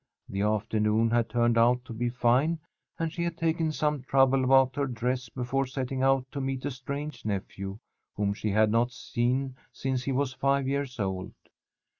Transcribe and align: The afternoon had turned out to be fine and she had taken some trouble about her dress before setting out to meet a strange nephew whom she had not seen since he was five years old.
The 0.27 0.41
afternoon 0.41 1.11
had 1.11 1.29
turned 1.29 1.59
out 1.59 1.85
to 1.85 1.93
be 1.93 2.09
fine 2.09 2.57
and 2.97 3.13
she 3.13 3.23
had 3.23 3.37
taken 3.37 3.71
some 3.71 4.01
trouble 4.01 4.43
about 4.43 4.75
her 4.75 4.87
dress 4.87 5.29
before 5.29 5.67
setting 5.67 6.01
out 6.01 6.25
to 6.31 6.41
meet 6.41 6.65
a 6.65 6.71
strange 6.71 7.23
nephew 7.23 7.77
whom 8.15 8.33
she 8.33 8.49
had 8.49 8.71
not 8.71 8.89
seen 8.91 9.57
since 9.71 10.01
he 10.05 10.11
was 10.11 10.33
five 10.33 10.67
years 10.67 10.99
old. 10.99 11.33